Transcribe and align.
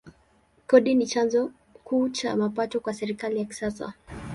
Kodi 0.67 0.93
ni 0.95 1.05
chanzo 1.07 1.51
kuu 1.83 2.09
cha 2.09 2.35
mapato 2.35 2.79
kwa 2.79 2.93
serikali 2.93 3.39
ya 3.39 3.45
kisasa. 3.45 3.93